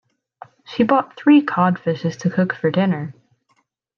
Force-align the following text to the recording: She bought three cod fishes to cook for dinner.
She 0.65 0.81
bought 0.81 1.15
three 1.15 1.43
cod 1.43 1.77
fishes 1.77 2.17
to 2.17 2.31
cook 2.31 2.53
for 2.55 2.71
dinner. 2.71 3.13